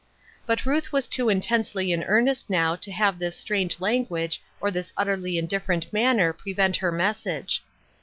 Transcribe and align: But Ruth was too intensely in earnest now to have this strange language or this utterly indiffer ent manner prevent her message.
But 0.47 0.65
Ruth 0.65 0.91
was 0.91 1.07
too 1.07 1.29
intensely 1.29 1.91
in 1.91 2.03
earnest 2.05 2.49
now 2.49 2.75
to 2.75 2.91
have 2.91 3.19
this 3.19 3.37
strange 3.37 3.79
language 3.79 4.41
or 4.59 4.71
this 4.71 4.91
utterly 4.97 5.35
indiffer 5.35 5.73
ent 5.73 5.93
manner 5.93 6.33
prevent 6.33 6.77
her 6.77 6.91
message. 6.91 7.63